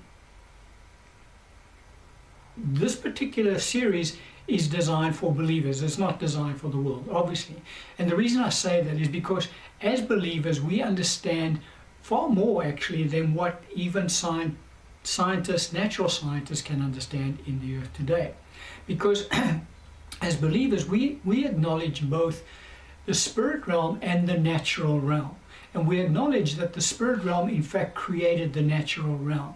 this 2.55 2.95
particular 2.95 3.57
series 3.59 4.17
is 4.47 4.67
designed 4.67 5.15
for 5.15 5.33
believers. 5.33 5.81
It's 5.81 5.97
not 5.97 6.19
designed 6.19 6.59
for 6.59 6.67
the 6.67 6.77
world, 6.77 7.07
obviously. 7.11 7.55
And 7.97 8.09
the 8.09 8.15
reason 8.15 8.41
I 8.41 8.49
say 8.49 8.81
that 8.81 8.99
is 8.99 9.07
because 9.07 9.47
as 9.81 10.01
believers, 10.01 10.61
we 10.61 10.81
understand 10.81 11.61
far 12.01 12.29
more 12.29 12.63
actually 12.63 13.05
than 13.05 13.33
what 13.33 13.63
even 13.73 14.09
science, 14.09 14.55
scientists, 15.03 15.73
natural 15.73 16.09
scientists 16.09 16.61
can 16.61 16.81
understand 16.81 17.39
in 17.45 17.59
the 17.59 17.77
earth 17.77 17.93
today. 17.93 18.33
Because 18.87 19.27
as 20.21 20.35
believers, 20.35 20.87
we, 20.87 21.19
we 21.23 21.45
acknowledge 21.45 22.09
both 22.09 22.43
the 23.05 23.13
spirit 23.13 23.67
realm 23.67 23.99
and 24.01 24.27
the 24.27 24.37
natural 24.37 24.99
realm. 24.99 25.35
And 25.73 25.87
we 25.87 25.99
acknowledge 25.99 26.55
that 26.55 26.73
the 26.73 26.81
spirit 26.81 27.23
realm, 27.23 27.49
in 27.49 27.63
fact, 27.63 27.95
created 27.95 28.53
the 28.53 28.61
natural 28.61 29.17
realm. 29.17 29.55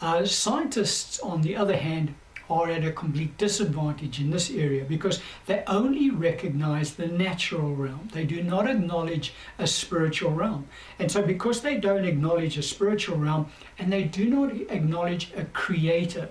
Uh, 0.00 0.24
scientists, 0.24 1.20
on 1.20 1.42
the 1.42 1.54
other 1.54 1.76
hand, 1.76 2.14
are 2.52 2.68
at 2.68 2.84
a 2.84 2.92
complete 2.92 3.38
disadvantage 3.38 4.20
in 4.20 4.30
this 4.30 4.50
area 4.50 4.84
because 4.84 5.20
they 5.46 5.64
only 5.66 6.10
recognize 6.10 6.94
the 6.94 7.06
natural 7.06 7.74
realm. 7.74 8.08
They 8.12 8.24
do 8.24 8.42
not 8.42 8.68
acknowledge 8.68 9.32
a 9.58 9.66
spiritual 9.66 10.32
realm. 10.32 10.68
And 10.98 11.10
so, 11.10 11.22
because 11.22 11.62
they 11.62 11.78
don't 11.78 12.04
acknowledge 12.04 12.58
a 12.58 12.62
spiritual 12.62 13.16
realm 13.16 13.46
and 13.78 13.90
they 13.90 14.04
do 14.04 14.28
not 14.28 14.52
acknowledge 14.70 15.32
a 15.34 15.46
creator, 15.46 16.28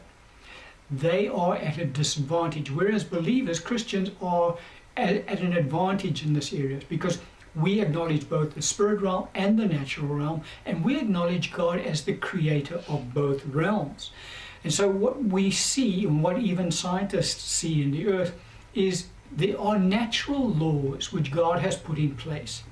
they 0.92 1.28
are 1.28 1.56
at 1.56 1.78
a 1.80 1.86
disadvantage. 1.86 2.70
Whereas 2.70 3.04
believers, 3.04 3.60
Christians, 3.60 4.12
are 4.22 4.58
at, 4.96 5.28
at 5.28 5.40
an 5.40 5.54
advantage 5.54 6.24
in 6.24 6.34
this 6.34 6.54
area 6.54 6.82
because 6.88 7.18
we 7.56 7.82
acknowledge 7.82 8.30
both 8.30 8.56
the 8.56 8.62
spirit 8.62 9.02
realm 9.02 9.28
and 9.34 9.58
the 9.60 9.66
natural 9.66 10.08
realm, 10.08 10.42
and 10.66 10.86
we 10.86 10.98
acknowledge 10.98 11.52
God 11.52 11.80
as 11.80 12.04
the 12.04 12.14
creator 12.14 12.82
of 12.88 13.14
both 13.14 13.46
realms. 13.46 14.12
And 14.64 14.74
so, 14.74 14.88
what 14.88 15.24
we 15.24 15.52
see, 15.52 16.06
and 16.06 16.22
what 16.22 16.40
even 16.40 16.72
scientists 16.72 17.44
see 17.44 17.82
in 17.82 17.92
the 17.92 18.08
earth, 18.08 18.34
is 18.74 19.08
there 19.32 19.60
are 19.60 19.80
natural 19.80 20.50
laws 20.50 21.12
which 21.12 21.32
God 21.32 21.60
has 21.62 21.76
put 21.76 21.98
in 21.98 22.16
place. 22.16 22.64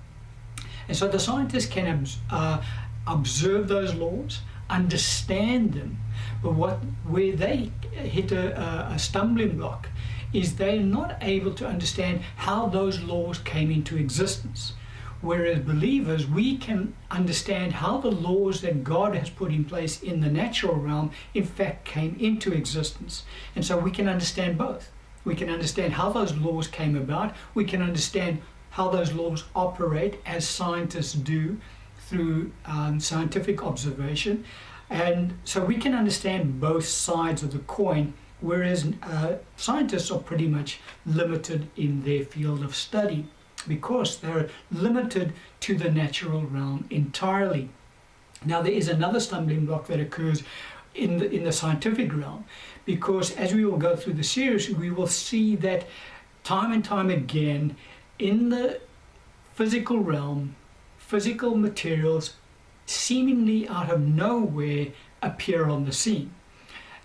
And 0.87 0.95
so, 0.95 1.07
the 1.07 1.19
scientists 1.19 1.65
can 1.65 2.05
uh, 2.29 2.61
observe 3.07 3.67
those 3.67 3.93
laws, 3.95 4.41
understand 4.69 5.73
them, 5.73 5.99
but 6.43 6.53
what 6.53 6.77
where 7.07 7.35
they 7.35 7.71
hit 7.91 8.31
a, 8.31 8.91
a 8.91 8.99
stumbling 8.99 9.57
block 9.57 9.89
is 10.31 10.55
they're 10.55 10.79
not 10.79 11.17
able 11.21 11.53
to 11.55 11.65
understand 11.67 12.21
how 12.35 12.67
those 12.67 13.01
laws 13.01 13.39
came 13.39 13.71
into 13.71 13.97
existence. 13.97 14.73
Whereas 15.21 15.59
believers, 15.59 16.25
we 16.25 16.57
can 16.57 16.93
understand 17.11 17.73
how 17.73 17.97
the 17.97 18.11
laws 18.11 18.61
that 18.61 18.85
God 18.85 19.15
has 19.15 19.29
put 19.29 19.51
in 19.51 19.65
place 19.65 20.01
in 20.01 20.21
the 20.21 20.29
natural 20.29 20.75
realm, 20.75 21.11
in 21.33 21.43
fact, 21.43 21.83
came 21.83 22.15
into 22.19 22.53
existence. 22.53 23.23
And 23.53 23.65
so 23.65 23.77
we 23.77 23.91
can 23.91 24.07
understand 24.07 24.57
both. 24.57 24.91
We 25.25 25.35
can 25.35 25.49
understand 25.49 25.93
how 25.93 26.09
those 26.09 26.37
laws 26.37 26.67
came 26.67 26.95
about. 26.95 27.35
We 27.53 27.65
can 27.65 27.81
understand 27.81 28.41
how 28.71 28.89
those 28.89 29.11
laws 29.11 29.43
operate 29.53 30.21
as 30.25 30.47
scientists 30.47 31.13
do 31.13 31.59
through 32.07 32.53
um, 32.65 33.01
scientific 33.01 33.61
observation. 33.61 34.45
And 34.89 35.37
so 35.43 35.63
we 35.63 35.75
can 35.75 35.93
understand 35.93 36.61
both 36.61 36.85
sides 36.85 37.43
of 37.43 37.51
the 37.51 37.59
coin, 37.59 38.13
whereas 38.39 38.87
uh, 39.03 39.35
scientists 39.57 40.09
are 40.11 40.19
pretty 40.19 40.47
much 40.47 40.79
limited 41.05 41.69
in 41.75 42.03
their 42.03 42.23
field 42.23 42.63
of 42.63 42.73
study 42.73 43.27
because 43.69 44.17
they're 44.17 44.49
limited 44.69 45.31
to 45.61 45.77
the 45.77 45.89
natural 45.89 46.41
realm 46.41 46.85
entirely. 46.89 47.69
Now, 48.43 48.61
there 48.61 48.73
is 48.73 48.89
another 48.89 49.21
stumbling 49.21 49.65
block 49.65 49.87
that 49.87 49.99
occurs 50.01 50.43
in 50.93 51.19
the, 51.19 51.31
in 51.31 51.43
the 51.45 51.53
scientific 51.53 52.13
realm 52.13 52.43
because 52.85 53.31
as 53.35 53.53
we 53.53 53.63
will 53.63 53.77
go 53.77 53.95
through 53.95 54.13
the 54.13 54.23
series, 54.23 54.69
we 54.69 54.91
will 54.91 55.07
see 55.07 55.55
that 55.57 55.87
time 56.43 56.73
and 56.73 56.83
time 56.83 57.09
again 57.09 57.75
in 58.17 58.49
the 58.49 58.81
physical 59.53 59.99
realm, 59.99 60.55
physical 60.97 61.55
materials 61.55 62.33
seemingly 62.85 63.67
out 63.67 63.89
of 63.89 64.01
nowhere 64.01 64.87
appear 65.21 65.69
on 65.69 65.85
the 65.85 65.91
scene. 65.91 66.33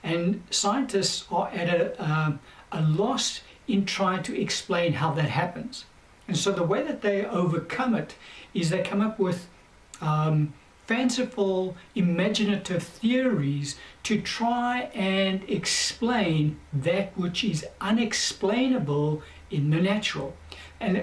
And 0.03 0.43
scientists 0.51 1.27
are 1.31 1.49
at 1.49 1.69
a, 1.69 2.03
uh, 2.03 2.33
a 2.73 2.83
loss 2.83 3.41
in 3.67 3.85
trying 3.85 4.23
to 4.23 4.41
explain 4.41 4.95
how 4.95 5.13
that 5.13 5.31
happens. 5.31 5.85
And 6.27 6.37
so 6.37 6.53
the 6.53 6.63
way 6.63 6.83
that 6.83 7.03
they 7.03 7.25
overcome 7.25 7.95
it 7.95 8.15
is 8.55 8.71
they 8.71 8.83
come 8.83 9.01
up 9.01 9.19
with 9.19 9.49
um, 10.01 10.55
fanciful, 10.87 11.77
imaginative 11.95 12.83
theories 12.83 13.77
to 14.03 14.21
try 14.21 14.91
and 14.95 15.43
explain 15.49 16.59
that 16.73 17.17
which 17.17 17.45
is 17.45 17.67
unexplainable 17.81 19.23
in 19.51 19.71
the 19.71 19.81
natural. 19.81 20.35
And 20.81 20.99
uh, 20.99 21.03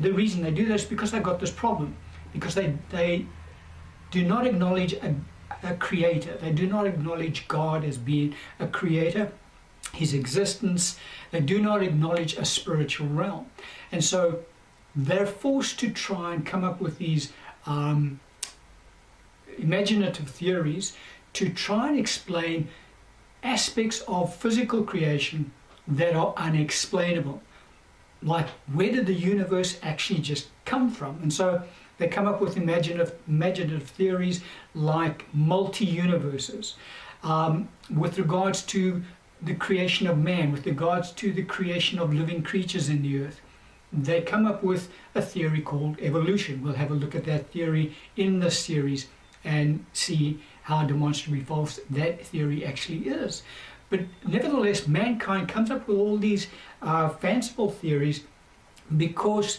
the 0.00 0.12
reason 0.12 0.42
they 0.42 0.50
do 0.50 0.66
this 0.66 0.82
is 0.82 0.88
because 0.88 1.10
they've 1.12 1.22
got 1.22 1.40
this 1.40 1.50
problem, 1.50 1.96
because 2.32 2.54
they, 2.54 2.74
they 2.90 3.26
do 4.10 4.24
not 4.24 4.46
acknowledge 4.46 4.94
a, 4.94 5.14
a 5.62 5.74
creator, 5.76 6.36
they 6.36 6.52
do 6.52 6.66
not 6.66 6.86
acknowledge 6.86 7.46
God 7.48 7.84
as 7.84 7.98
being 7.98 8.34
a 8.58 8.66
creator, 8.66 9.32
his 9.92 10.14
existence, 10.14 10.98
they 11.30 11.40
do 11.40 11.60
not 11.60 11.82
acknowledge 11.82 12.34
a 12.34 12.44
spiritual 12.44 13.08
realm. 13.08 13.46
And 13.92 14.02
so 14.02 14.40
they're 14.94 15.26
forced 15.26 15.78
to 15.80 15.90
try 15.90 16.34
and 16.34 16.44
come 16.44 16.64
up 16.64 16.80
with 16.80 16.98
these 16.98 17.32
um, 17.66 18.20
imaginative 19.58 20.28
theories 20.28 20.96
to 21.34 21.48
try 21.48 21.88
and 21.88 21.98
explain 21.98 22.68
aspects 23.42 24.02
of 24.06 24.34
physical 24.34 24.82
creation 24.82 25.50
that 25.88 26.14
are 26.14 26.34
unexplainable. 26.36 27.42
Like, 28.22 28.48
where 28.72 28.92
did 28.92 29.06
the 29.06 29.14
universe 29.14 29.78
actually 29.82 30.20
just 30.20 30.48
come 30.64 30.90
from? 30.90 31.18
And 31.22 31.32
so 31.32 31.62
they 31.98 32.06
come 32.06 32.28
up 32.28 32.40
with 32.40 32.56
imaginative, 32.56 33.14
imaginative 33.26 33.88
theories 33.88 34.42
like 34.74 35.24
multi 35.34 35.84
universes. 35.84 36.76
Um, 37.24 37.68
with 37.94 38.18
regards 38.18 38.62
to 38.62 39.02
the 39.40 39.54
creation 39.54 40.06
of 40.06 40.18
man, 40.18 40.52
with 40.52 40.66
regards 40.66 41.12
to 41.12 41.32
the 41.32 41.42
creation 41.42 41.98
of 41.98 42.12
living 42.12 42.42
creatures 42.42 42.88
in 42.88 43.02
the 43.02 43.24
earth 43.24 43.40
they 43.92 44.22
come 44.22 44.46
up 44.46 44.62
with 44.62 44.88
a 45.14 45.22
theory 45.22 45.60
called 45.60 45.98
evolution. 46.00 46.62
We'll 46.62 46.74
have 46.74 46.90
a 46.90 46.94
look 46.94 47.14
at 47.14 47.24
that 47.24 47.50
theory 47.50 47.94
in 48.16 48.40
this 48.40 48.58
series 48.58 49.08
and 49.44 49.84
see 49.92 50.40
how 50.62 50.84
demonstrably 50.84 51.40
false 51.40 51.80
that 51.90 52.24
theory 52.24 52.64
actually 52.64 53.08
is. 53.08 53.42
But 53.90 54.00
nevertheless, 54.26 54.86
mankind 54.86 55.48
comes 55.48 55.70
up 55.70 55.86
with 55.86 55.98
all 55.98 56.16
these 56.16 56.46
uh, 56.80 57.10
fanciful 57.10 57.70
theories 57.70 58.24
because 58.96 59.58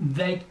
they, 0.00 0.42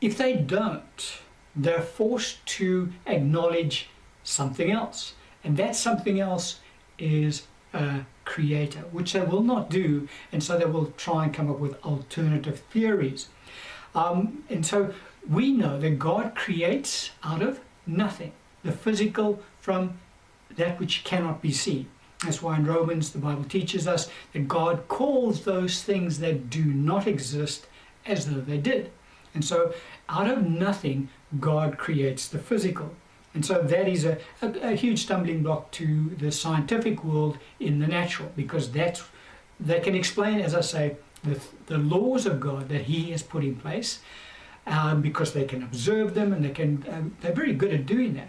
if 0.00 0.18
they 0.18 0.34
don't, 0.34 1.20
they're 1.54 1.82
forced 1.82 2.44
to 2.46 2.92
acknowledge 3.06 3.88
something 4.24 4.70
else. 4.70 5.14
And 5.44 5.56
that 5.58 5.76
something 5.76 6.18
else 6.18 6.60
is 6.98 7.46
uh, 7.74 8.00
creator, 8.24 8.80
which 8.92 9.12
they 9.12 9.22
will 9.22 9.42
not 9.42 9.70
do, 9.70 10.08
and 10.30 10.42
so 10.42 10.58
they 10.58 10.64
will 10.64 10.92
try 10.96 11.24
and 11.24 11.34
come 11.34 11.50
up 11.50 11.58
with 11.58 11.82
alternative 11.84 12.60
theories. 12.70 13.28
Um, 13.94 14.44
and 14.48 14.64
so 14.64 14.92
we 15.28 15.52
know 15.52 15.78
that 15.78 15.98
God 15.98 16.34
creates 16.34 17.10
out 17.22 17.42
of 17.42 17.60
nothing, 17.86 18.32
the 18.62 18.72
physical 18.72 19.40
from 19.60 19.98
that 20.56 20.78
which 20.78 21.04
cannot 21.04 21.42
be 21.42 21.52
seen. 21.52 21.86
That's 22.24 22.42
why 22.42 22.56
in 22.56 22.66
Romans 22.66 23.10
the 23.10 23.18
Bible 23.18 23.44
teaches 23.44 23.88
us 23.88 24.08
that 24.32 24.46
God 24.48 24.86
calls 24.88 25.44
those 25.44 25.82
things 25.82 26.20
that 26.20 26.50
do 26.50 26.64
not 26.64 27.06
exist 27.06 27.66
as 28.06 28.26
though 28.26 28.40
they 28.40 28.58
did. 28.58 28.90
And 29.34 29.44
so 29.44 29.74
out 30.08 30.30
of 30.30 30.46
nothing, 30.46 31.08
God 31.40 31.78
creates 31.78 32.28
the 32.28 32.38
physical. 32.38 32.94
And 33.34 33.44
so 33.44 33.62
that 33.62 33.88
is 33.88 34.04
a, 34.04 34.18
a, 34.42 34.72
a, 34.72 34.72
huge 34.72 35.02
stumbling 35.02 35.42
block 35.42 35.70
to 35.72 36.10
the 36.18 36.30
scientific 36.30 37.02
world 37.02 37.38
in 37.58 37.78
the 37.78 37.86
natural 37.86 38.30
because 38.36 38.70
that's 38.70 39.02
they 39.58 39.80
can 39.80 39.94
explain, 39.94 40.40
as 40.40 40.54
I 40.54 40.60
say, 40.60 40.96
the, 41.22 41.40
the 41.66 41.78
laws 41.78 42.26
of 42.26 42.40
God 42.40 42.68
that 42.68 42.82
He 42.82 43.10
has 43.12 43.22
put 43.22 43.44
in 43.44 43.56
place 43.56 44.00
um, 44.66 45.00
because 45.00 45.32
they 45.32 45.44
can 45.44 45.62
observe 45.62 46.14
them 46.14 46.32
and 46.32 46.44
they 46.44 46.50
can 46.50 46.84
um, 46.90 47.16
they're 47.20 47.32
very 47.32 47.54
good 47.54 47.72
at 47.72 47.86
doing 47.86 48.14
that. 48.14 48.28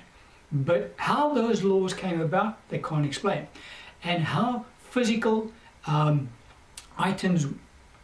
But 0.52 0.94
how 0.98 1.34
those 1.34 1.64
laws 1.64 1.94
came 1.94 2.22
about, 2.22 2.68
they 2.70 2.78
can't 2.78 3.06
explain, 3.06 3.48
and 4.04 4.24
how 4.24 4.66
physical 4.90 5.52
um, 5.88 6.30
items 6.98 7.48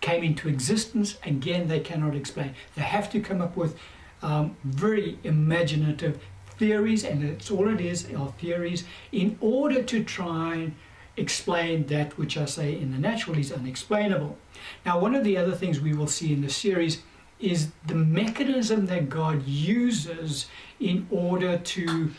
came 0.01 0.23
into 0.23 0.47
existence, 0.47 1.17
again, 1.23 1.67
they 1.67 1.79
cannot 1.79 2.15
explain. 2.15 2.55
They 2.75 2.81
have 2.81 3.11
to 3.11 3.19
come 3.19 3.41
up 3.41 3.55
with 3.55 3.77
um, 4.21 4.55
very 4.63 5.19
imaginative 5.23 6.19
theories, 6.59 7.03
and 7.03 7.27
that's 7.27 7.49
all 7.49 7.67
it 7.69 7.81
is, 7.81 8.07
are 8.13 8.33
theories, 8.33 8.83
in 9.11 9.37
order 9.41 9.81
to 9.81 10.03
try 10.03 10.55
and 10.55 10.75
explain 11.17 11.87
that 11.87 12.17
which 12.17 12.37
I 12.37 12.45
say 12.45 12.79
in 12.79 12.91
the 12.91 12.97
natural 12.97 13.37
is 13.37 13.51
unexplainable. 13.51 14.37
Now, 14.85 14.99
one 14.99 15.15
of 15.15 15.23
the 15.23 15.37
other 15.37 15.53
things 15.53 15.79
we 15.79 15.93
will 15.93 16.07
see 16.07 16.31
in 16.33 16.41
the 16.41 16.49
series 16.49 17.01
is 17.39 17.69
the 17.87 17.95
mechanism 17.95 18.85
that 18.87 19.09
God 19.09 19.47
uses 19.47 20.47
in 20.79 21.07
order 21.09 21.57
to 21.57 22.11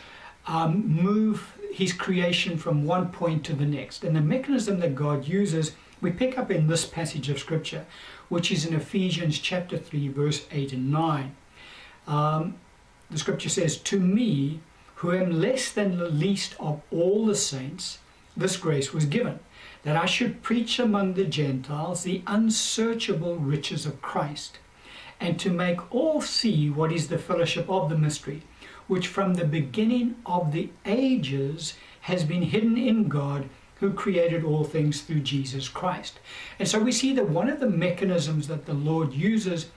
um, 0.47 0.87
move 0.87 1.57
his 1.71 1.93
creation 1.93 2.57
from 2.57 2.85
one 2.85 3.09
point 3.09 3.45
to 3.45 3.53
the 3.53 3.65
next. 3.65 4.03
And 4.03 4.15
the 4.15 4.21
mechanism 4.21 4.79
that 4.79 4.95
God 4.95 5.27
uses, 5.27 5.73
we 6.01 6.11
pick 6.11 6.37
up 6.37 6.49
in 6.49 6.67
this 6.67 6.85
passage 6.85 7.29
of 7.29 7.39
scripture, 7.39 7.85
which 8.29 8.51
is 8.51 8.65
in 8.65 8.73
Ephesians 8.73 9.37
chapter 9.39 9.77
3, 9.77 10.07
verse 10.09 10.45
8 10.51 10.73
and 10.73 10.91
9. 10.91 11.35
Um, 12.07 12.55
the 13.11 13.19
scripture 13.19 13.49
says, 13.49 13.77
To 13.77 13.99
me, 13.99 14.61
who 14.95 15.11
am 15.11 15.41
less 15.41 15.71
than 15.71 15.97
the 15.97 16.09
least 16.09 16.55
of 16.59 16.81
all 16.91 17.25
the 17.25 17.35
saints, 17.35 17.99
this 18.35 18.55
grace 18.55 18.93
was 18.93 19.05
given, 19.05 19.39
that 19.83 19.97
I 19.97 20.05
should 20.05 20.41
preach 20.41 20.79
among 20.79 21.13
the 21.13 21.25
Gentiles 21.25 22.03
the 22.03 22.23
unsearchable 22.25 23.35
riches 23.35 23.85
of 23.85 24.01
Christ, 24.01 24.59
and 25.19 25.39
to 25.39 25.49
make 25.49 25.93
all 25.93 26.21
see 26.21 26.69
what 26.69 26.91
is 26.91 27.09
the 27.09 27.17
fellowship 27.17 27.69
of 27.69 27.89
the 27.89 27.97
mystery, 27.97 28.43
which 28.87 29.07
from 29.07 29.33
the 29.33 29.45
beginning 29.45 30.15
of 30.25 30.51
the 30.51 30.69
ages 30.85 31.75
has 32.01 32.23
been 32.23 32.43
hidden 32.43 32.77
in 32.77 33.07
God 33.07 33.49
who 33.79 33.91
created 33.91 34.43
all 34.43 34.63
things 34.63 35.01
through 35.01 35.19
Jesus 35.19 35.67
Christ. 35.67 36.19
And 36.59 36.67
so 36.67 36.79
we 36.79 36.91
see 36.91 37.13
that 37.13 37.29
one 37.29 37.49
of 37.49 37.59
the 37.59 37.69
mechanisms 37.69 38.47
that 38.47 38.67
the 38.67 38.73
Lord 38.73 39.13
uses 39.13 39.67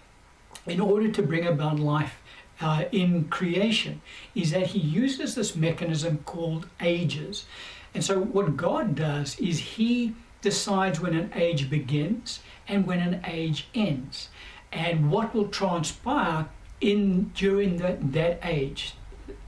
in 0.67 0.79
order 0.79 1.11
to 1.11 1.23
bring 1.23 1.47
about 1.47 1.81
life 1.81 2.21
uh, 2.61 2.85
in 2.93 3.25
creation 3.25 4.01
is 4.35 4.53
that 4.53 4.69
he 4.69 4.79
uses 4.79 5.35
this 5.35 5.57
mechanism 5.57 6.19
called 6.25 6.69
ages. 6.81 7.47
And 7.95 8.05
so, 8.05 8.21
what 8.21 8.57
God 8.57 8.97
does 8.97 9.39
is 9.39 9.59
He 9.61 10.15
decides 10.43 11.01
when 11.01 11.15
an 11.15 11.31
age 11.35 11.71
begins 11.71 12.41
and 12.67 12.87
when 12.87 12.99
an 12.99 13.23
age 13.25 13.69
ends, 13.75 14.29
and 14.73 15.11
what 15.11 15.33
will 15.33 15.49
transpire 15.49 16.49
in 16.81 17.31
during 17.35 17.77
that, 17.77 18.13
that 18.13 18.41
age, 18.43 18.95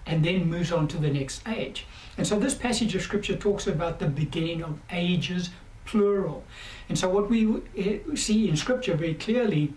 and 0.06 0.24
then 0.24 0.48
moves 0.48 0.70
on 0.70 0.86
to 0.88 0.96
the 0.96 1.10
next 1.10 1.46
age. 1.48 1.86
And 2.16 2.26
so, 2.26 2.38
this 2.38 2.54
passage 2.54 2.94
of 2.94 3.02
Scripture 3.02 3.36
talks 3.36 3.66
about 3.66 3.98
the 3.98 4.06
beginning 4.06 4.62
of 4.62 4.78
ages, 4.92 5.50
plural. 5.84 6.44
And 6.88 6.96
so, 6.96 7.08
what 7.08 7.28
we 7.28 7.62
eh, 7.76 7.98
see 8.14 8.48
in 8.48 8.56
Scripture 8.56 8.94
very 8.94 9.14
clearly 9.14 9.74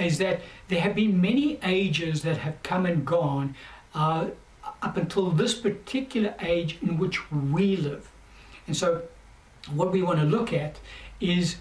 is 0.00 0.18
that 0.18 0.40
there 0.68 0.80
have 0.80 0.94
been 0.94 1.20
many 1.20 1.58
ages 1.62 2.22
that 2.22 2.38
have 2.38 2.62
come 2.62 2.86
and 2.86 3.06
gone. 3.06 3.54
Uh, 3.94 4.28
up 4.82 4.96
until 4.96 5.30
this 5.30 5.54
particular 5.54 6.34
age 6.40 6.78
in 6.82 6.98
which 6.98 7.30
we 7.32 7.76
live. 7.76 8.10
And 8.66 8.76
so, 8.76 9.02
what 9.72 9.92
we 9.92 10.02
want 10.02 10.18
to 10.20 10.24
look 10.24 10.52
at 10.52 10.78
is 11.20 11.56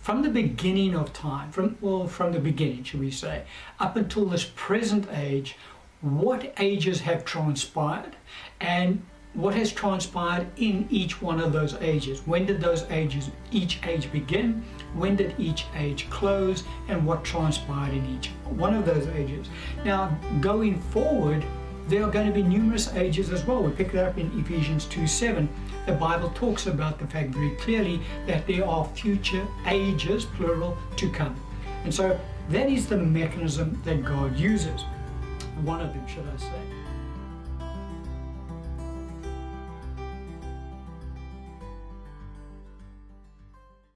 from 0.00 0.22
the 0.22 0.28
beginning 0.28 0.94
of 0.94 1.12
time, 1.12 1.50
from 1.50 1.76
well, 1.80 2.06
from 2.06 2.32
the 2.32 2.40
beginning, 2.40 2.84
should 2.84 3.00
we 3.00 3.10
say, 3.10 3.44
up 3.80 3.96
until 3.96 4.26
this 4.26 4.50
present 4.54 5.08
age, 5.12 5.56
what 6.00 6.52
ages 6.58 7.00
have 7.00 7.24
transpired, 7.24 8.16
and 8.60 9.02
what 9.34 9.54
has 9.54 9.70
transpired 9.72 10.46
in 10.56 10.86
each 10.90 11.20
one 11.22 11.38
of 11.40 11.52
those 11.52 11.74
ages. 11.74 12.20
When 12.26 12.46
did 12.46 12.60
those 12.60 12.84
ages, 12.90 13.30
each 13.52 13.78
age 13.86 14.10
begin? 14.10 14.64
When 14.94 15.16
did 15.16 15.34
each 15.38 15.66
age 15.76 16.08
close? 16.10 16.64
And 16.88 17.06
what 17.06 17.24
transpired 17.24 17.94
in 17.94 18.06
each 18.16 18.28
one 18.48 18.74
of 18.74 18.84
those 18.84 19.06
ages? 19.08 19.48
Now, 19.84 20.18
going 20.40 20.80
forward, 20.80 21.44
there 21.88 22.02
are 22.02 22.10
going 22.10 22.26
to 22.26 22.32
be 22.32 22.42
numerous 22.42 22.92
ages 22.94 23.30
as 23.30 23.44
well. 23.44 23.62
We 23.62 23.70
pick 23.72 23.94
it 23.94 23.96
up 23.96 24.18
in 24.18 24.38
Ephesians 24.40 24.86
2 24.86 25.06
7. 25.06 25.48
The 25.86 25.92
Bible 25.92 26.30
talks 26.34 26.66
about 26.66 26.98
the 26.98 27.06
fact 27.06 27.30
very 27.30 27.54
clearly 27.56 28.00
that 28.26 28.46
there 28.46 28.66
are 28.66 28.84
future 28.84 29.46
ages, 29.66 30.24
plural, 30.24 30.76
to 30.96 31.10
come. 31.10 31.34
And 31.84 31.94
so 31.94 32.18
that 32.50 32.68
is 32.68 32.86
the 32.86 32.98
mechanism 32.98 33.80
that 33.84 34.04
God 34.04 34.36
uses. 34.36 34.82
One 35.62 35.80
of 35.80 35.94
them, 35.94 36.06
should 36.06 36.26
I 36.26 36.36
say. 36.36 36.77